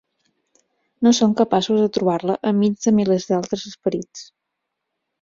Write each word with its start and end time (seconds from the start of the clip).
No 1.07 1.11
són 1.17 1.35
capaços 1.43 1.83
de 1.85 1.91
trobar-la 1.99 2.39
enmig 2.55 2.81
de 2.89 2.97
milers 3.03 3.31
d'altres 3.31 3.71
esperits. 3.75 4.29